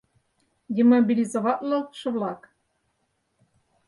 [0.75, 2.41] Демобилизоватлалтше-влак?